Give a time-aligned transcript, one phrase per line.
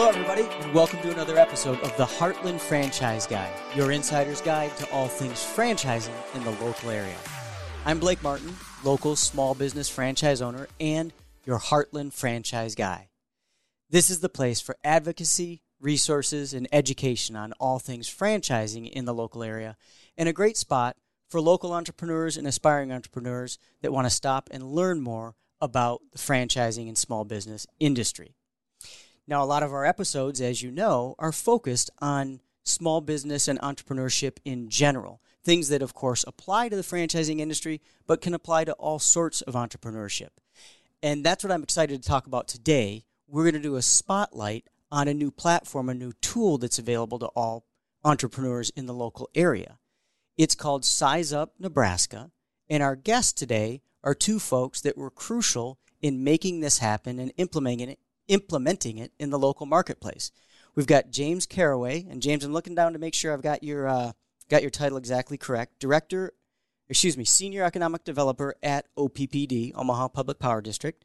[0.00, 4.74] Hello, everybody, and welcome to another episode of the Heartland Franchise Guy, your insider's guide
[4.78, 7.18] to all things franchising in the local area.
[7.84, 11.12] I'm Blake Martin, local small business franchise owner and
[11.44, 13.10] your Heartland Franchise Guy.
[13.90, 19.12] This is the place for advocacy, resources, and education on all things franchising in the
[19.12, 19.76] local area,
[20.16, 20.96] and a great spot
[21.28, 26.18] for local entrepreneurs and aspiring entrepreneurs that want to stop and learn more about the
[26.18, 28.34] franchising and small business industry.
[29.30, 33.60] Now, a lot of our episodes, as you know, are focused on small business and
[33.60, 35.22] entrepreneurship in general.
[35.44, 39.40] Things that, of course, apply to the franchising industry, but can apply to all sorts
[39.40, 40.30] of entrepreneurship.
[41.00, 43.04] And that's what I'm excited to talk about today.
[43.28, 47.20] We're going to do a spotlight on a new platform, a new tool that's available
[47.20, 47.64] to all
[48.04, 49.78] entrepreneurs in the local area.
[50.36, 52.32] It's called Size Up Nebraska.
[52.68, 57.32] And our guests today are two folks that were crucial in making this happen and
[57.36, 58.00] implementing it,
[58.30, 60.30] implementing it in the local marketplace.
[60.74, 63.86] We've got James Caraway, and James, I'm looking down to make sure I've got your
[63.88, 64.12] uh,
[64.48, 65.80] got your title exactly correct.
[65.80, 66.32] Director,
[66.88, 71.04] excuse me, Senior Economic Developer at OPPD, Omaha Public Power District,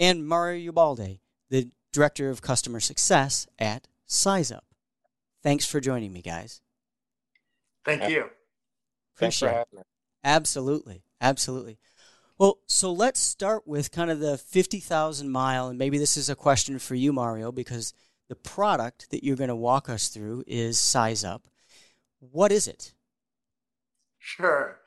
[0.00, 4.62] and Mario Ubalde, the Director of Customer Success at SizeUp.
[5.42, 6.62] Thanks for joining me, guys.
[7.84, 8.30] Thank you.
[9.16, 9.82] Thanks for having me.
[10.24, 11.78] Absolutely, absolutely.
[12.38, 16.34] Well, so let's start with kind of the 50,000 mile, and maybe this is a
[16.34, 17.94] question for you, Mario, because
[18.28, 21.42] the product that you're going to walk us through is Size Up.
[22.18, 22.94] What is it?
[24.18, 24.78] Sure.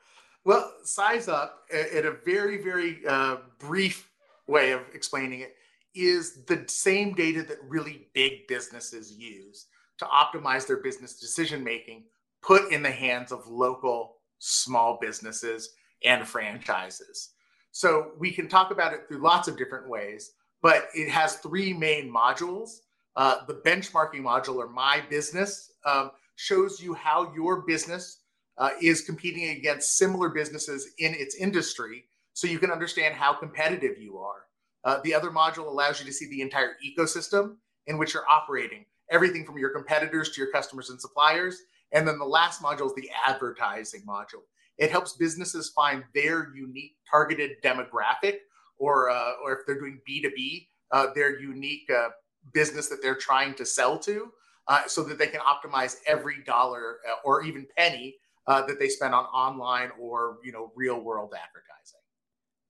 [0.44, 4.10] Well, Size Up, in a very, very uh, brief
[4.46, 5.54] way of explaining it,
[5.94, 9.66] is the same data that really big businesses use
[9.98, 12.04] to optimize their business decision making,
[12.42, 15.70] put in the hands of local small businesses
[16.04, 17.30] and franchises.
[17.76, 20.32] So we can talk about it through lots of different ways,
[20.62, 22.78] but it has three main modules.
[23.16, 28.20] Uh, the benchmarking module, or My Business, um, shows you how your business
[28.56, 33.98] uh, is competing against similar businesses in its industry so you can understand how competitive
[33.98, 34.46] you are.
[34.82, 37.56] Uh, the other module allows you to see the entire ecosystem
[37.88, 41.60] in which you're operating, everything from your competitors to your customers and suppliers.
[41.92, 44.44] And then the last module is the advertising module.
[44.78, 48.38] It helps businesses find their unique targeted demographic,
[48.78, 52.08] or uh, or if they're doing B two B, uh, their unique uh,
[52.52, 54.32] business that they're trying to sell to,
[54.68, 58.16] uh, so that they can optimize every dollar uh, or even penny
[58.46, 62.00] uh, that they spend on online or you know real world advertising.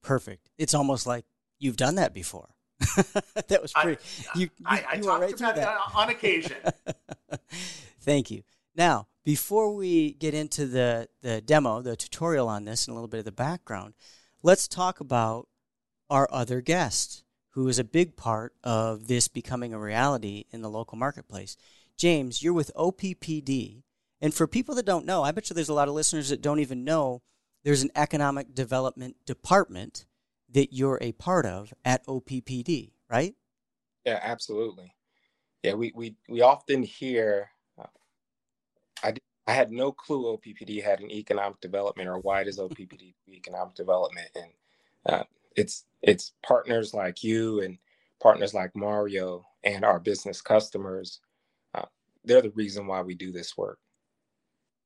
[0.01, 0.49] Perfect.
[0.57, 1.25] It's almost like
[1.59, 2.49] you've done that before.
[2.79, 4.01] that was pretty.
[4.33, 6.57] I, you, I, I, I right about that on occasion.
[8.01, 8.43] Thank you.
[8.77, 13.07] Now, before we get into the, the demo, the tutorial on this, and a little
[13.07, 13.95] bit of the background,
[14.43, 15.47] let's talk about
[16.11, 20.69] our other guest, who is a big part of this becoming a reality in the
[20.69, 21.57] local marketplace.
[21.97, 23.81] James, you're with OPPD.
[24.21, 26.41] And for people that don't know, I bet you there's a lot of listeners that
[26.41, 27.23] don't even know
[27.63, 30.05] there's an economic development department
[30.49, 33.33] that you're a part of at OPPD, right?
[34.05, 34.93] Yeah, absolutely.
[35.63, 37.49] Yeah, we, we, we often hear
[39.07, 39.13] I,
[39.47, 43.75] I had no clue OPPD had an economic development or why does OPPD do economic
[43.75, 44.29] development.
[44.35, 44.51] And
[45.05, 45.23] uh,
[45.55, 47.77] it's it's partners like you and
[48.21, 51.21] partners like Mario and our business customers.
[51.73, 51.85] Uh,
[52.25, 53.79] they're the reason why we do this work.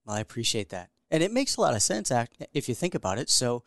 [0.05, 0.89] Well, I appreciate that.
[1.09, 2.11] And it makes a lot of sense
[2.53, 3.29] if you think about it.
[3.29, 3.63] So,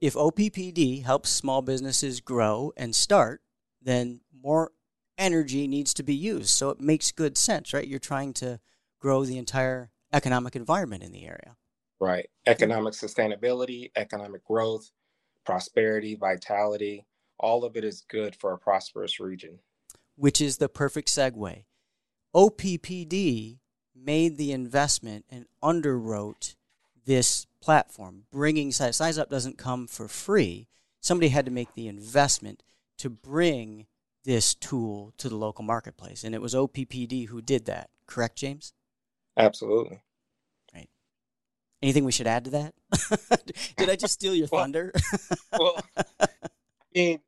[0.00, 3.42] if OPPD helps small businesses grow and start,
[3.82, 4.70] then more
[5.18, 6.50] energy needs to be used.
[6.50, 7.86] So, it makes good sense, right?
[7.86, 8.60] You're trying to
[8.98, 11.56] grow the entire economic environment in the area.
[12.00, 12.28] Right.
[12.46, 14.90] Economic sustainability, economic growth,
[15.44, 17.06] prosperity, vitality,
[17.38, 19.58] all of it is good for a prosperous region.
[20.16, 21.64] Which is the perfect segue.
[22.34, 23.58] OPPD
[23.94, 26.54] made the investment and underwrote
[27.04, 28.24] this platform.
[28.30, 30.68] Bringing Size, Size Up doesn't come for free.
[31.00, 32.62] Somebody had to make the investment
[32.98, 33.86] to bring
[34.24, 36.22] this tool to the local marketplace.
[36.22, 37.90] And it was OPPD who did that.
[38.06, 38.72] Correct, James?
[39.38, 40.00] Absolutely.
[40.74, 40.88] Right.
[41.82, 42.74] Anything we should add to that?
[43.76, 44.92] Did I just steal your well, thunder?
[45.58, 45.80] well,
[46.20, 46.28] I
[46.94, 47.20] mean,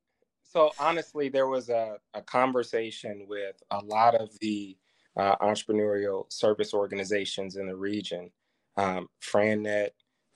[0.42, 4.76] so honestly, there was a, a conversation with a lot of the
[5.16, 8.30] uh, entrepreneurial service organizations in the region,
[8.76, 9.90] um, FranNet,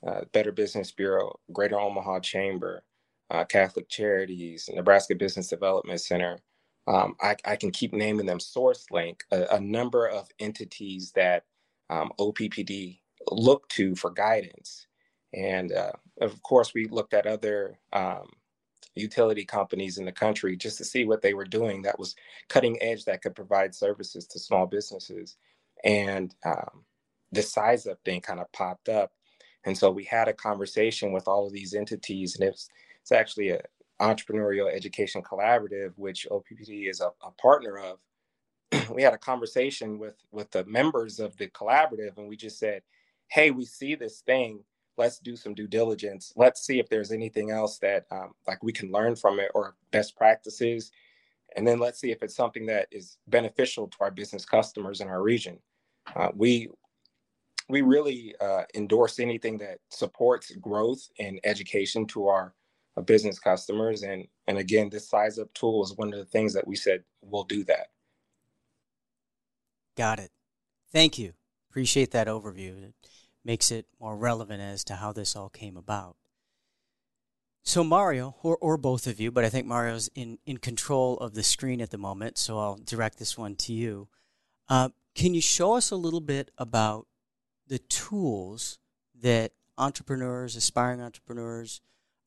[0.07, 2.85] uh, Better Business Bureau, Greater Omaha Chamber,
[3.31, 6.39] uh, Catholic Charities, Nebraska Business Development Center.
[6.87, 11.45] Um, I, I, can keep naming them SourceLink, a, a number of entities that
[11.95, 13.01] um, OPPD
[13.31, 14.87] look to for guidance.
[15.35, 18.29] And uh, of course, we looked at other um,
[18.97, 22.17] utility companies in the country just to see what they were doing that was
[22.51, 25.39] cutting edge that could provide services to small businesses.
[25.85, 26.85] And um,
[27.33, 29.13] the size up thing kind of popped up.
[29.67, 32.69] And so we had a conversation with all of these entities, and it's,
[33.03, 33.61] it's actually an
[34.01, 37.99] entrepreneurial education collaborative, which OPPD is a, a partner of.
[38.91, 42.83] we had a conversation with with the members of the collaborative, and we just said,
[43.29, 44.63] "Hey, we see this thing.
[44.97, 46.33] Let's do some due diligence.
[46.37, 49.75] Let's see if there's anything else that um, like we can learn from it or
[49.91, 50.93] best practices.
[51.57, 55.09] And then let's see if it's something that is beneficial to our business customers in
[55.09, 55.59] our region.
[56.15, 56.69] Uh, we
[57.69, 62.55] we really uh, endorse anything that supports growth and education to our
[62.97, 64.03] uh, business customers.
[64.03, 67.03] And and again this size up tool is one of the things that we said
[67.23, 67.89] we'll do that
[69.97, 70.31] got it
[70.93, 71.33] thank you
[71.71, 72.95] appreciate that overview It
[73.45, 76.17] makes it more relevant as to how this all came about.
[77.63, 81.35] So Mario, or, or both of you, but I think Mario's in, in control of
[81.35, 84.09] the screen at the moment, so I'll direct this one to you.
[84.69, 87.07] Uh, can you show us a little bit about
[87.67, 88.79] the tools
[89.21, 91.81] that entrepreneurs, aspiring entrepreneurs,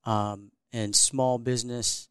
[0.05, 2.09] um, and small business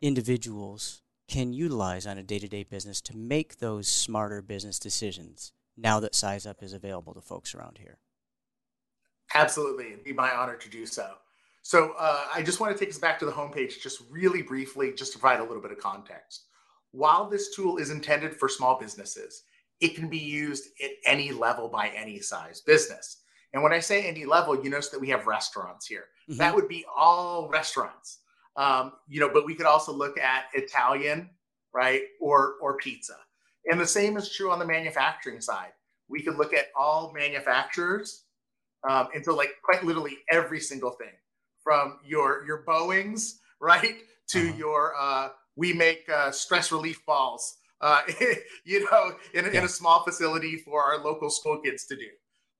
[0.00, 6.14] individuals can utilize on a day-to-day business to make those smarter business decisions now that
[6.14, 7.98] Size Up is available to folks around here?
[9.34, 9.86] Absolutely.
[9.86, 11.14] It'd be my honor to do so.
[11.62, 14.92] So uh, I just want to take us back to the homepage just really briefly,
[14.92, 16.46] just to provide a little bit of context.
[16.90, 19.44] While this tool is intended for small businesses,
[19.80, 23.22] it can be used at any level by any size business.
[23.54, 26.06] And when I say any level, you notice that we have restaurants here.
[26.28, 26.38] Mm-hmm.
[26.38, 28.18] That would be all restaurants.
[28.56, 31.30] Um, you know, but we could also look at Italian,
[31.74, 33.16] right, or or pizza.
[33.70, 35.72] And the same is true on the manufacturing side.
[36.08, 38.24] We could look at all manufacturers
[38.88, 41.12] um, and so like quite literally every single thing
[41.62, 43.96] from your your Boeing's right
[44.28, 44.58] to uh-huh.
[44.58, 48.00] your uh, we make uh, stress relief balls, uh,
[48.64, 49.58] you know, in, yeah.
[49.58, 52.08] in a small facility for our local school kids to do.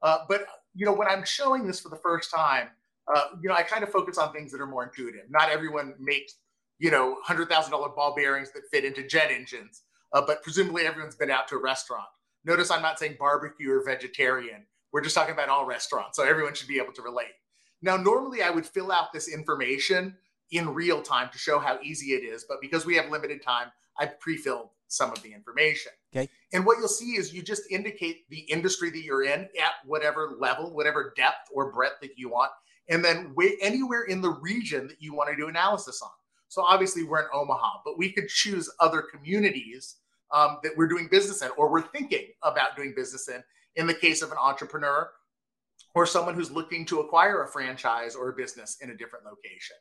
[0.03, 2.69] Uh, but you know, when I'm showing this for the first time,
[3.15, 5.31] uh, you know, I kind of focus on things that are more intuitive.
[5.31, 6.35] Not everyone makes
[6.79, 9.83] you know hundred thousand dollar ball bearings that fit into jet engines,
[10.13, 12.09] uh, but presumably everyone's been out to a restaurant.
[12.45, 14.67] Notice I'm not saying barbecue or vegetarian.
[14.93, 17.33] We're just talking about all restaurants, so everyone should be able to relate.
[17.81, 20.17] Now, normally I would fill out this information
[20.51, 23.69] in real time to show how easy it is, but because we have limited time,
[23.99, 25.93] I pre-filled some of the information.
[26.15, 26.29] Okay.
[26.53, 30.35] And what you'll see is you just indicate the industry that you're in at whatever
[30.39, 32.51] level, whatever depth or breadth that you want,
[32.89, 36.11] and then wh- anywhere in the region that you want to do analysis on.
[36.49, 39.97] So obviously we're in Omaha, but we could choose other communities
[40.33, 43.43] um, that we're doing business in or we're thinking about doing business in
[43.77, 45.11] in the case of an entrepreneur
[45.95, 49.77] or someone who's looking to acquire a franchise or a business in a different location.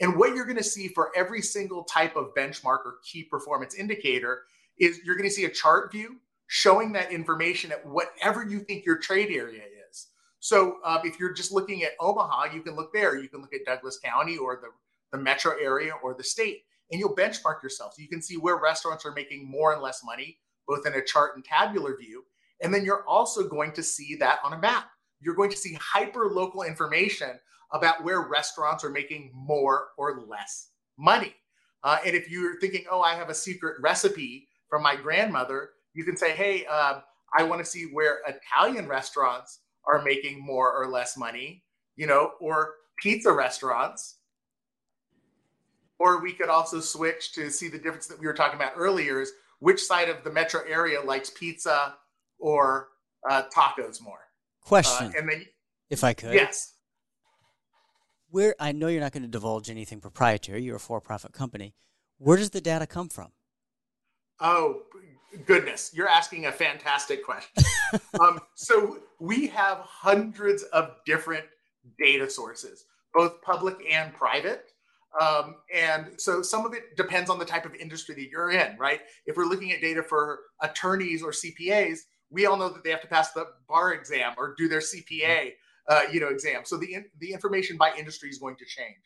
[0.00, 3.74] And what you're going to see for every single type of benchmark or key performance
[3.74, 4.42] indicator
[4.78, 6.16] is you're going to see a chart view
[6.46, 9.62] showing that information at whatever you think your trade area.
[10.42, 13.16] So um, if you're just looking at Omaha, you can look there.
[13.16, 14.70] You can look at Douglas County or the,
[15.16, 17.94] the metro area or the state, and you'll benchmark yourself.
[17.94, 21.04] So you can see where restaurants are making more and less money, both in a
[21.04, 22.24] chart and tabular view.
[22.60, 24.90] And then you're also going to see that on a map.
[25.20, 27.38] You're going to see hyper local information
[27.70, 31.36] about where restaurants are making more or less money.
[31.84, 36.02] Uh, and if you're thinking, oh, I have a secret recipe from my grandmother, you
[36.02, 36.98] can say, hey, uh,
[37.38, 41.62] I want to see where Italian restaurants are making more or less money,
[41.96, 44.16] you know, or pizza restaurants.
[45.98, 49.20] Or we could also switch to see the difference that we were talking about earlier
[49.20, 51.94] is which side of the metro area likes pizza
[52.38, 52.88] or
[53.28, 54.18] uh, tacos more.
[54.60, 55.08] Question.
[55.08, 55.46] Uh, and then,
[55.90, 56.74] if I could, yes.
[58.30, 60.62] Where I know you're not going to divulge anything proprietary.
[60.62, 61.74] You're a for-profit company.
[62.18, 63.32] Where does the data come from?
[64.40, 64.82] Oh
[65.46, 67.64] goodness, you're asking a fantastic question.
[68.20, 71.44] um, so we have hundreds of different
[71.98, 72.84] data sources,
[73.14, 74.72] both public and private.
[75.20, 78.76] Um, and so some of it depends on the type of industry that you're in,
[78.78, 79.00] right?
[79.26, 81.98] If we're looking at data for attorneys or CPAs,
[82.30, 85.50] we all know that they have to pass the bar exam or do their CPA,
[85.88, 86.62] uh, you know, exam.
[86.64, 88.96] So the the information by industry is going to change.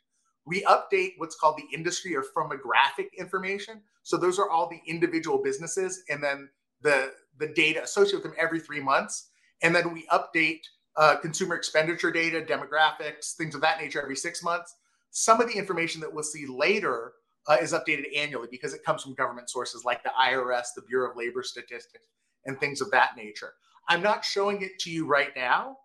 [0.46, 3.82] We update what's called the industry or firmographic information.
[4.02, 6.48] So those are all the individual businesses, and then
[6.82, 9.28] the the data associated with them every three months.
[9.62, 10.60] And then we update
[10.96, 14.74] uh, consumer expenditure data, demographics, things of that nature every six months.
[15.10, 17.12] Some of the information that we'll see later
[17.48, 21.10] uh, is updated annually because it comes from government sources like the IRS, the Bureau
[21.10, 22.04] of Labor Statistics,
[22.44, 23.52] and things of that nature.
[23.88, 25.78] I'm not showing it to you right now,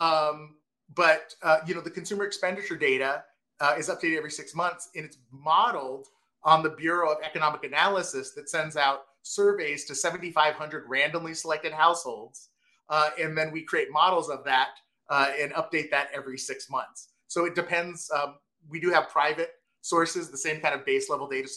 [0.00, 0.56] um,
[0.94, 3.24] but uh, you know the consumer expenditure data
[3.60, 6.06] uh, is updated every six months, and it's modeled
[6.44, 12.48] on the Bureau of Economic Analysis that sends out surveys to 7,500 randomly selected households.
[12.88, 14.68] Uh, and then we create models of that
[15.10, 17.08] uh, and update that every six months.
[17.26, 18.10] So it depends.
[18.10, 18.36] Um,
[18.68, 19.50] we do have private
[19.82, 21.48] sources, the same kind of base level data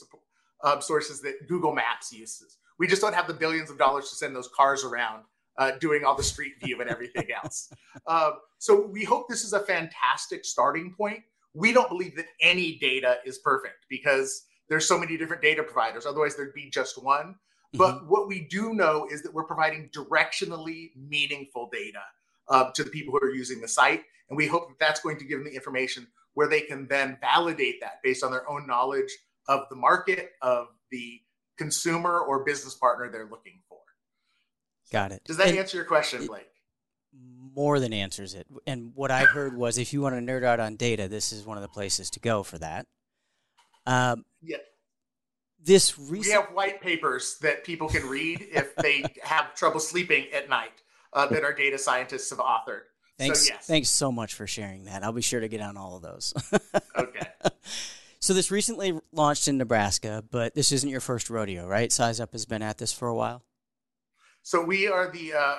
[0.64, 2.58] uh, sources that Google Maps uses.
[2.78, 5.24] We just don't have the billions of dollars to send those cars around
[5.58, 7.72] uh, doing all the street view and everything else.
[8.08, 11.22] Uh, so we hope this is a fantastic starting point.
[11.54, 16.06] We don't believe that any data is perfect because there's so many different data providers.
[16.06, 17.36] Otherwise, there'd be just one.
[17.74, 18.08] But mm-hmm.
[18.08, 22.02] what we do know is that we're providing directionally meaningful data
[22.48, 24.04] uh, to the people who are using the site.
[24.30, 27.18] And we hope that that's going to give them the information where they can then
[27.22, 29.12] validate that based on their own knowledge
[29.48, 31.22] of the market, of the
[31.58, 33.80] consumer or business partner they're looking for.
[34.92, 35.24] Got it.
[35.26, 36.48] Does that and answer your question, Blake?
[37.54, 38.48] More than answers it.
[38.66, 41.46] And what I heard was if you want to nerd out on data, this is
[41.46, 42.88] one of the places to go for that.
[43.86, 44.58] Um, yeah.
[45.64, 46.26] This recent...
[46.26, 50.82] we have white papers that people can read if they have trouble sleeping at night
[51.14, 52.82] uh, that our data scientists have authored.
[53.18, 53.68] Thanks, so, yes.
[53.68, 55.04] thanks so much for sharing that.
[55.04, 56.34] I'll be sure to get on all of those.
[56.98, 57.28] okay.
[58.24, 61.92] So this recently launched in Nebraska, but this isn't your first rodeo, right?
[61.92, 63.44] Size Up has been at this for a while.
[64.44, 65.56] So we are the uh,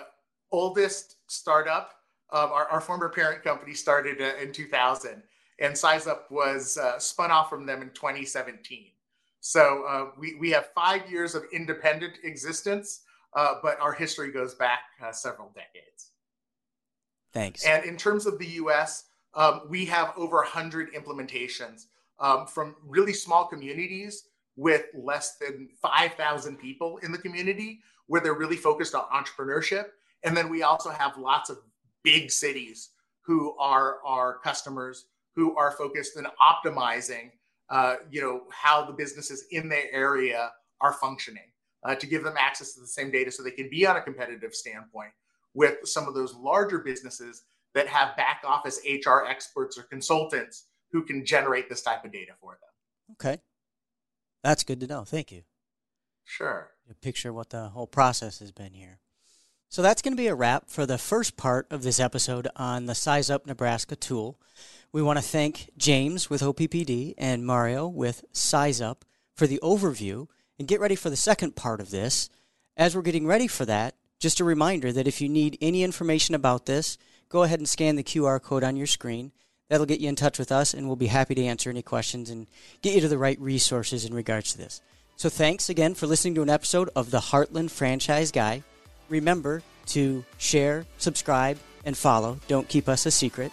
[0.53, 1.95] oldest startup.
[2.31, 5.23] Um, our, our, former parent company started uh, in 2000,
[5.59, 8.87] and Size Up was uh, spun off from them in 2017.
[9.41, 13.03] So uh, we, we have five years of independent existence,
[13.35, 16.13] uh, but our history goes back uh, several decades.
[17.33, 17.67] Thanks.
[17.67, 21.87] And in terms of the US, um, we have over 100 implementations
[22.19, 28.35] um, from really small communities with less than 5,000 people in the community where they're
[28.35, 29.87] really focused on entrepreneurship.
[30.25, 31.59] And then we also have lots of
[32.03, 32.91] big cities
[33.23, 37.31] who are our customers who are focused on optimizing,
[37.71, 40.51] uh, you know, how the businesses in their area
[40.81, 41.51] are functioning
[41.85, 44.03] uh, to give them access to the same data so they can be on a
[44.03, 45.11] competitive standpoint
[45.55, 47.43] with some of those larger businesses
[47.75, 52.33] that have back office HR experts or consultants who can generate this type of data
[52.41, 53.17] for them.
[53.17, 53.43] Okay.
[54.43, 55.05] That's good to know.
[55.05, 55.43] Thank you.
[56.25, 56.71] Sure.
[56.91, 59.01] A picture what the whole process has been here.
[59.73, 62.85] So that's going to be a wrap for the first part of this episode on
[62.85, 64.39] the Size Up Nebraska tool.
[64.93, 69.03] We want to thank James with OPPD and Mario with Size Up
[69.35, 70.27] for the overview
[70.59, 72.29] and get ready for the second part of this.
[72.77, 76.35] As we're getting ready for that, just a reminder that if you need any information
[76.35, 76.99] about this,
[77.31, 79.33] go ahead and scan the QR code on your screen.
[79.71, 82.29] That'll get you in touch with us, and we'll be happy to answer any questions
[82.29, 82.47] and
[82.83, 84.83] get you to the right resources in regards to this.
[85.17, 88.65] So, thanks again for listening to an episode of the Heartland Franchise Guy.
[89.13, 92.39] Remember to share, subscribe, and follow.
[92.49, 93.53] Don't keep us a secret.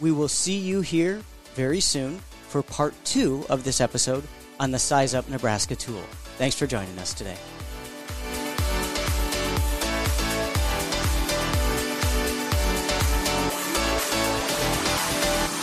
[0.00, 1.22] We will see you here
[1.54, 4.22] very soon for part two of this episode
[4.60, 6.02] on the Size Up Nebraska tool.
[6.36, 7.38] Thanks for joining us today.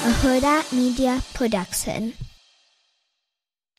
[0.06, 2.14] a Hurrdat Media Production.